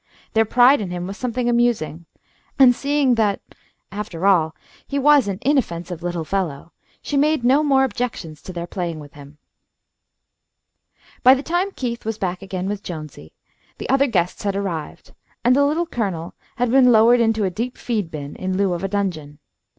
Their 0.33 0.45
pride 0.45 0.81
in 0.81 0.89
him 0.89 1.05
was 1.05 1.15
something 1.15 1.47
amusing, 1.47 2.07
and 2.57 2.73
seeing 2.73 3.13
that, 3.21 3.39
after 3.91 4.25
all, 4.25 4.55
he 4.87 4.97
was 4.97 5.27
an 5.27 5.37
inoffensive 5.43 6.01
little 6.01 6.25
fellow, 6.25 6.71
she 7.03 7.15
made 7.15 7.43
no 7.43 7.61
more 7.61 7.83
objections 7.83 8.41
to 8.41 8.51
their 8.51 8.65
playing 8.65 8.99
with 8.99 9.13
him. 9.13 9.37
By 11.21 11.35
the 11.35 11.43
time 11.43 11.69
Keith 11.73 12.03
was 12.03 12.17
back 12.17 12.41
again 12.41 12.67
with 12.67 12.81
Jonesy, 12.81 13.35
the 13.77 13.89
other 13.89 14.07
guests 14.07 14.41
had 14.41 14.55
arrived, 14.55 15.13
and 15.43 15.55
the 15.55 15.67
Little 15.67 15.85
Colonel 15.85 16.33
had 16.55 16.71
been 16.71 16.91
lowered 16.91 17.19
into 17.19 17.43
a 17.43 17.51
deep 17.51 17.77
feed 17.77 18.09
bin, 18.09 18.35
in 18.37 18.57
lieu 18.57 18.73
of 18.73 18.83
a 18.83 18.87
dungeon. 18.87 19.37